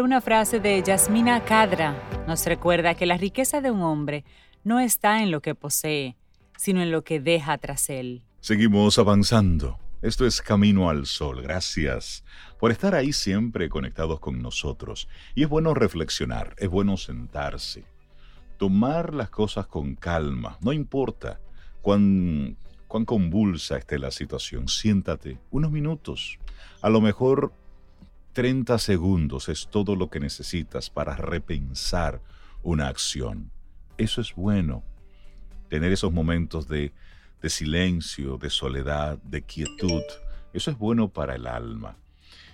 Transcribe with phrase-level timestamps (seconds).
[0.00, 4.24] Una frase de Yasmina Kadra nos recuerda que la riqueza de un hombre
[4.62, 6.16] no está en lo que posee,
[6.56, 8.22] sino en lo que deja tras él.
[8.40, 9.76] Seguimos avanzando.
[10.00, 11.42] Esto es Camino al Sol.
[11.42, 12.22] Gracias
[12.60, 15.08] por estar ahí siempre conectados con nosotros.
[15.34, 17.84] Y es bueno reflexionar, es bueno sentarse,
[18.56, 20.58] tomar las cosas con calma.
[20.60, 21.40] No importa
[21.82, 22.56] cuán,
[22.86, 24.68] cuán convulsa esté la situación.
[24.68, 26.38] Siéntate unos minutos.
[26.82, 27.52] A lo mejor
[28.38, 32.22] 30 segundos es todo lo que necesitas para repensar
[32.62, 33.50] una acción.
[33.96, 34.84] Eso es bueno.
[35.68, 36.92] Tener esos momentos de,
[37.42, 40.04] de silencio, de soledad, de quietud.
[40.52, 41.96] Eso es bueno para el alma.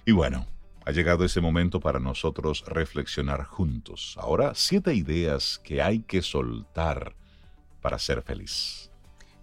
[0.07, 0.47] Y bueno,
[0.87, 4.17] ha llegado ese momento para nosotros reflexionar juntos.
[4.19, 7.15] Ahora, siete ideas que hay que soltar
[7.83, 8.91] para ser feliz.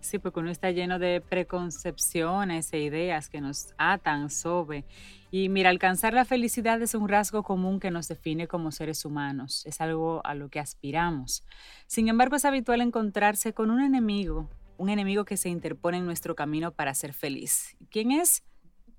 [0.01, 4.83] Sí, porque uno está lleno de preconcepciones e ideas que nos atan sobre.
[5.29, 9.65] Y mira, alcanzar la felicidad es un rasgo común que nos define como seres humanos,
[9.65, 11.45] es algo a lo que aspiramos.
[11.87, 16.35] Sin embargo, es habitual encontrarse con un enemigo, un enemigo que se interpone en nuestro
[16.35, 17.77] camino para ser feliz.
[17.89, 18.43] ¿Quién es?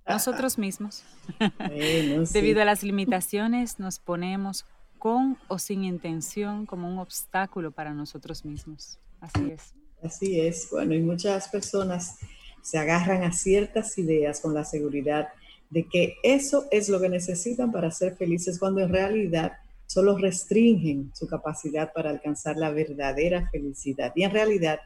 [0.08, 1.04] Nosotros mismos.
[2.32, 4.64] Debido a las limitaciones, nos ponemos
[4.98, 8.98] con o sin intención como un obstáculo para nosotros mismos.
[9.20, 9.74] Así es.
[10.02, 12.16] Así es, bueno, y muchas personas
[12.60, 15.28] se agarran a ciertas ideas con la seguridad
[15.70, 19.52] de que eso es lo que necesitan para ser felices, cuando en realidad
[19.86, 24.12] solo restringen su capacidad para alcanzar la verdadera felicidad.
[24.16, 24.80] Y en realidad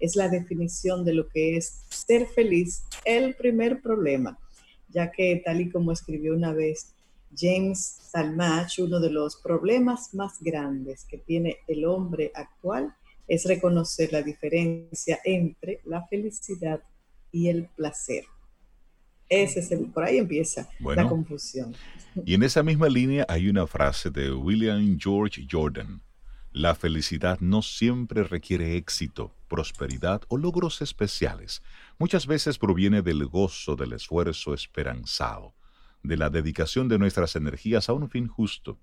[0.00, 4.38] es la definición de lo que es ser feliz el primer problema,
[4.88, 6.94] ya que tal y como escribió una vez
[7.36, 12.94] James Talmach, uno de los problemas más grandes que tiene el hombre actual
[13.32, 16.82] es reconocer la diferencia entre la felicidad
[17.30, 18.24] y el placer.
[19.26, 21.74] Ese es el, por ahí empieza la confusión.
[22.26, 26.02] Y en esa misma línea hay una frase de William George Jordan.
[26.52, 31.62] La felicidad no siempre requiere éxito, prosperidad o logros especiales.
[31.98, 35.54] Muchas veces proviene del gozo del esfuerzo esperanzado,
[36.02, 38.78] de la dedicación de nuestras energías a un fin justo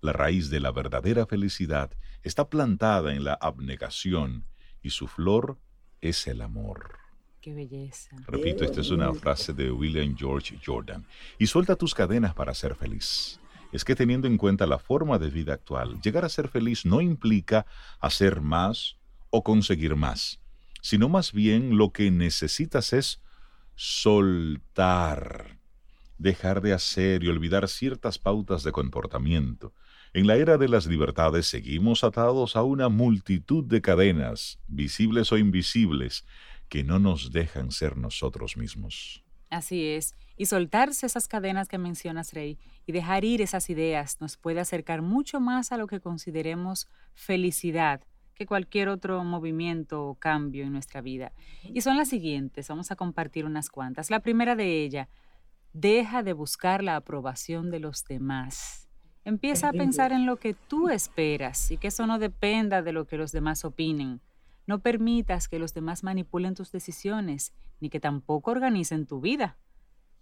[0.00, 1.90] la raíz de la verdadera felicidad
[2.22, 4.44] está plantada en la abnegación
[4.82, 5.58] y su flor
[6.00, 6.98] es el amor.
[7.40, 8.16] Qué belleza.
[8.26, 11.06] Repito, esta es una frase de William George Jordan.
[11.38, 13.40] Y suelta tus cadenas para ser feliz.
[13.72, 17.00] Es que teniendo en cuenta la forma de vida actual, llegar a ser feliz no
[17.00, 17.66] implica
[18.00, 18.96] hacer más
[19.30, 20.40] o conseguir más,
[20.80, 23.20] sino más bien lo que necesitas es
[23.74, 25.58] soltar,
[26.16, 29.74] dejar de hacer y olvidar ciertas pautas de comportamiento
[30.12, 35.38] en la era de las libertades seguimos atados a una multitud de cadenas, visibles o
[35.38, 36.24] invisibles,
[36.68, 39.24] que no nos dejan ser nosotros mismos.
[39.50, 40.14] Así es.
[40.36, 45.02] Y soltarse esas cadenas que mencionas, Rey, y dejar ir esas ideas nos puede acercar
[45.02, 48.02] mucho más a lo que consideremos felicidad
[48.34, 51.32] que cualquier otro movimiento o cambio en nuestra vida.
[51.64, 54.10] Y son las siguientes, vamos a compartir unas cuantas.
[54.10, 55.08] La primera de ella,
[55.72, 58.87] deja de buscar la aprobación de los demás.
[59.28, 63.06] Empieza a pensar en lo que tú esperas y que eso no dependa de lo
[63.06, 64.22] que los demás opinen.
[64.66, 69.58] No permitas que los demás manipulen tus decisiones, ni que tampoco organicen tu vida.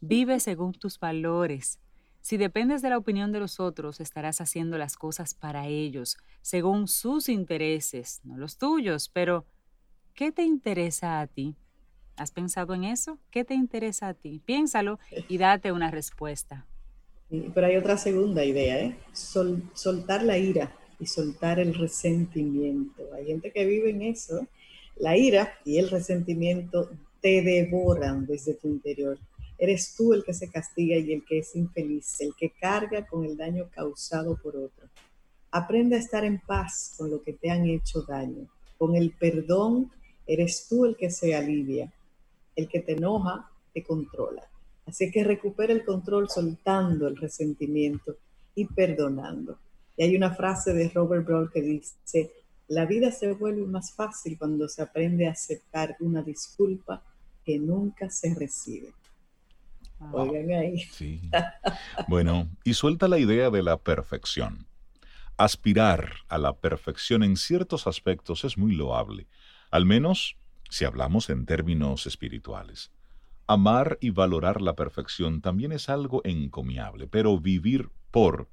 [0.00, 1.78] Vive según tus valores.
[2.20, 6.88] Si dependes de la opinión de los otros, estarás haciendo las cosas para ellos, según
[6.88, 9.08] sus intereses, no los tuyos.
[9.08, 9.46] Pero,
[10.14, 11.54] ¿qué te interesa a ti?
[12.16, 13.20] ¿Has pensado en eso?
[13.30, 14.42] ¿Qué te interesa a ti?
[14.44, 16.66] Piénsalo y date una respuesta.
[17.28, 18.96] Pero hay otra segunda idea, ¿eh?
[19.12, 23.02] soltar la ira y soltar el resentimiento.
[23.14, 24.46] Hay gente que vive en eso.
[24.96, 26.90] La ira y el resentimiento
[27.20, 29.18] te devoran desde tu interior.
[29.58, 33.24] Eres tú el que se castiga y el que es infeliz, el que carga con
[33.24, 34.88] el daño causado por otro.
[35.50, 38.46] Aprende a estar en paz con lo que te han hecho daño.
[38.78, 39.90] Con el perdón
[40.26, 41.92] eres tú el que se alivia.
[42.54, 44.48] El que te enoja te controla.
[44.86, 48.16] Así que recupera el control soltando el resentimiento
[48.54, 49.58] y perdonando.
[49.96, 52.32] Y hay una frase de Robert Brown que dice,
[52.68, 57.02] la vida se vuelve más fácil cuando se aprende a aceptar una disculpa
[57.44, 58.92] que nunca se recibe.
[60.12, 60.78] Oigan ahí.
[60.80, 61.20] Sí.
[62.08, 64.66] Bueno, y suelta la idea de la perfección.
[65.36, 69.26] Aspirar a la perfección en ciertos aspectos es muy loable,
[69.70, 70.36] al menos
[70.70, 72.90] si hablamos en términos espirituales.
[73.46, 78.48] Amar y valorar la perfección también es algo encomiable, pero vivir por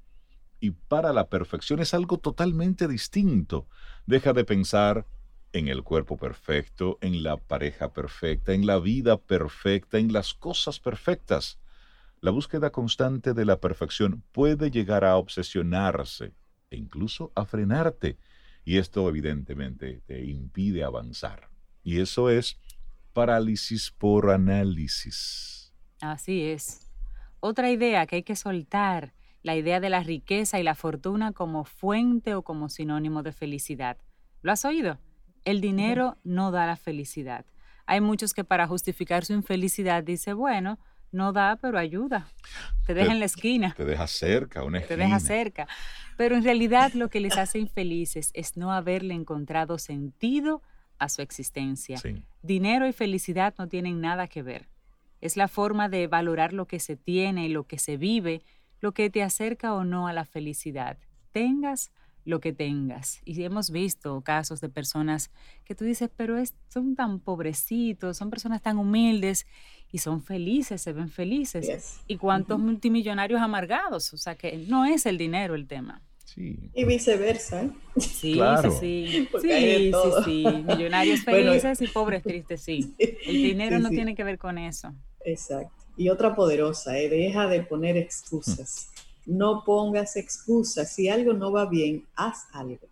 [0.60, 3.66] y para la perfección es algo totalmente distinto.
[4.06, 5.06] Deja de pensar
[5.52, 10.80] en el cuerpo perfecto, en la pareja perfecta, en la vida perfecta, en las cosas
[10.80, 11.58] perfectas.
[12.20, 16.32] La búsqueda constante de la perfección puede llegar a obsesionarse
[16.70, 18.16] e incluso a frenarte.
[18.64, 21.50] Y esto evidentemente te impide avanzar.
[21.82, 22.58] Y eso es
[23.14, 25.72] parálisis por análisis.
[26.00, 26.90] Así es.
[27.40, 31.64] Otra idea que hay que soltar, la idea de la riqueza y la fortuna como
[31.64, 33.96] fuente o como sinónimo de felicidad.
[34.42, 34.98] ¿Lo has oído?
[35.44, 37.46] El dinero no da la felicidad.
[37.86, 40.78] Hay muchos que para justificar su infelicidad dice, bueno,
[41.12, 42.28] no da, pero ayuda.
[42.86, 43.74] Te deja en la esquina.
[43.76, 44.96] Te deja cerca, una esquina.
[44.96, 45.68] Te deja cerca.
[46.16, 50.62] Pero en realidad lo que les hace infelices es no haberle encontrado sentido
[50.98, 52.00] a su existencia.
[52.42, 54.68] Dinero y felicidad no tienen nada que ver.
[55.20, 58.42] Es la forma de valorar lo que se tiene, y lo que se vive,
[58.80, 60.98] lo que te acerca o no a la felicidad.
[61.32, 61.90] Tengas
[62.24, 63.20] lo que tengas.
[63.24, 65.30] Y hemos visto casos de personas
[65.64, 69.46] que tú dices, pero son tan pobrecitos, son personas tan humildes
[69.90, 72.00] y son felices, se ven felices.
[72.06, 74.12] ¿Y cuántos multimillonarios amargados?
[74.12, 76.02] O sea que no es el dinero el tema.
[76.36, 77.70] Y viceversa.
[77.96, 79.28] Sí, sí, sí.
[79.40, 79.92] Sí, sí,
[80.24, 80.44] sí.
[80.66, 82.94] Millonarios felices y pobres tristes, sí.
[82.98, 84.92] El dinero no tiene que ver con eso.
[85.24, 85.84] Exacto.
[85.96, 87.08] Y otra poderosa, ¿eh?
[87.08, 88.88] deja de poner excusas.
[89.26, 90.92] No pongas excusas.
[90.92, 92.88] Si algo no va bien, haz algo.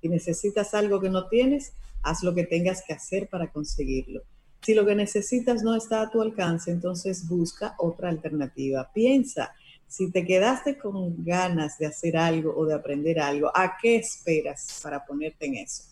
[0.00, 4.22] Si necesitas algo que no tienes, haz lo que tengas que hacer para conseguirlo.
[4.62, 8.90] Si lo que necesitas no está a tu alcance, entonces busca otra alternativa.
[8.92, 9.54] Piensa,
[9.90, 14.78] si te quedaste con ganas de hacer algo o de aprender algo, ¿a qué esperas
[14.84, 15.82] para ponerte en eso?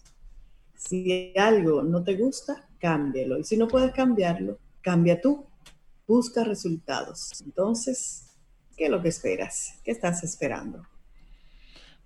[0.76, 3.38] Si algo no te gusta, cámbialo.
[3.38, 5.44] Y si no puedes cambiarlo, cambia tú.
[6.06, 7.32] Busca resultados.
[7.44, 8.36] Entonces,
[8.76, 9.80] ¿qué es lo que esperas?
[9.82, 10.86] ¿Qué estás esperando?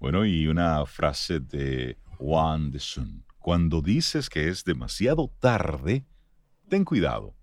[0.00, 3.22] Bueno, y una frase de Juan de Sun.
[3.38, 6.06] Cuando dices que es demasiado tarde,
[6.70, 7.34] ten cuidado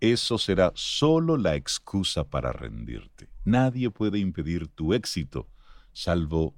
[0.00, 3.28] eso será solo la excusa para rendirte.
[3.44, 5.48] Nadie puede impedir tu éxito,
[5.92, 6.54] salvo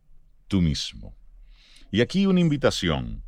[0.49, 1.17] tú mismo.
[1.91, 3.23] Y aquí una invitación.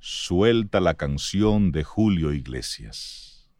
[0.00, 3.50] Suelta la canción de Julio Iglesias.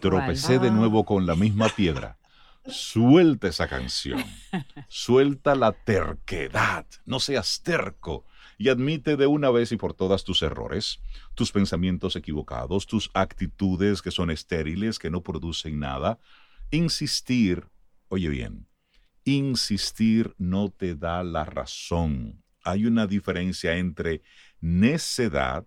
[0.00, 2.18] Tropecé de nuevo con la misma piedra.
[2.66, 4.22] Suelta esa canción.
[4.88, 6.86] Suelta la terquedad.
[7.06, 8.24] No seas terco
[8.58, 11.00] y admite de una vez y por todas tus errores,
[11.34, 16.18] tus pensamientos equivocados, tus actitudes que son estériles, que no producen nada.
[16.72, 17.68] Insistir,
[18.08, 18.66] oye bien,
[19.24, 22.42] insistir no te da la razón.
[22.64, 24.22] Hay una diferencia entre
[24.60, 25.64] necedad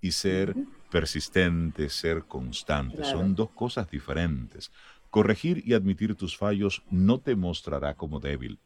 [0.00, 0.56] y ser
[0.90, 3.04] persistente, ser constante.
[3.04, 4.72] Son dos cosas diferentes.
[5.10, 8.58] Corregir y admitir tus fallos no te mostrará como débil.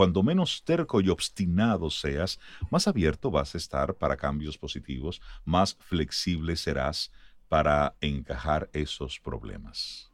[0.00, 5.74] Cuando menos terco y obstinado seas, más abierto vas a estar para cambios positivos, más
[5.74, 7.12] flexible serás
[7.50, 10.10] para encajar esos problemas.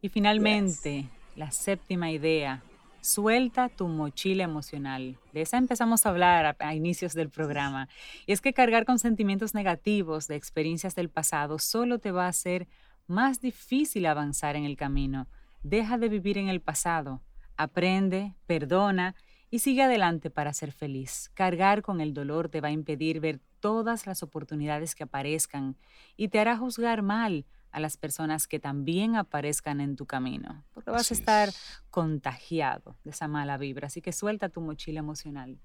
[0.00, 1.06] Y finalmente,
[1.36, 2.62] la séptima idea,
[3.02, 5.18] suelta tu mochila emocional.
[5.34, 7.90] De esa empezamos a hablar a, inicios del programa.
[8.24, 12.28] Y es que cargar con sentimientos negativos de experiencias del pasado solo te va a
[12.28, 12.68] hacer
[13.06, 15.26] más difícil avanzar en el camino.
[15.62, 17.20] Deja de vivir en el pasado
[17.60, 19.14] Aprende, perdona
[19.50, 21.30] y sigue adelante para ser feliz.
[21.34, 25.76] Cargar con el dolor te va a impedir ver todas las oportunidades que aparezcan
[26.16, 30.90] y te hará juzgar mal a las personas que también aparezcan en tu camino, porque
[30.90, 31.50] vas a estar
[31.90, 33.88] contagiado de esa mala vibra.
[33.88, 35.58] Así que suelta tu mochila emocional.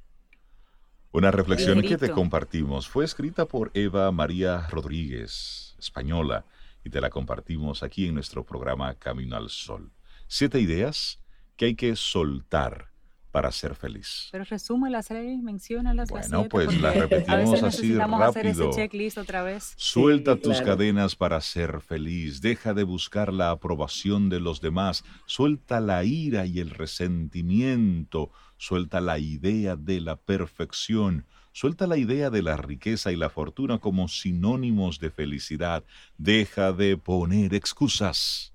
[1.14, 6.44] Una reflexión que te compartimos fue escrita por Eva María Rodríguez, española,
[6.84, 9.94] y te la compartimos aquí en nuestro programa Camino al Sol.
[10.28, 11.22] Siete ideas
[11.56, 12.96] que hay que soltar
[13.36, 14.30] para ser feliz.
[14.32, 16.10] Pero resúmelas, menciónalas.
[16.10, 18.24] Bueno, pues las repetimos así rápido.
[18.24, 19.74] hacer ese checklist otra vez.
[19.76, 22.40] Suelta tus cadenas para ser feliz.
[22.40, 25.04] Deja de buscar la aprobación de los demás.
[25.26, 28.32] Suelta la ira y el resentimiento.
[28.56, 31.26] Suelta la idea de la perfección.
[31.52, 35.84] Suelta la idea de la riqueza y la fortuna como sinónimos de felicidad.
[36.18, 38.55] Deja de poner excusas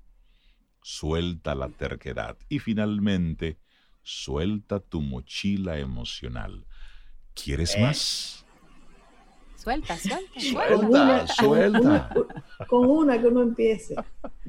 [0.81, 3.59] suelta la terquedad y finalmente
[4.01, 6.65] suelta tu mochila emocional.
[7.33, 7.81] ¿Quieres eh.
[7.81, 8.45] más?
[9.55, 11.27] Suelta, suelta, suelta.
[11.27, 12.09] Suelta,
[12.67, 13.95] Con una que uno empiece,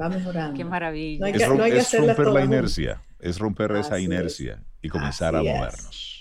[0.01, 0.57] va mejorando.
[0.57, 1.29] Qué maravilla.
[1.29, 4.65] es, romper la inercia, es romper esa inercia.
[4.81, 6.12] y comenzar a movernos.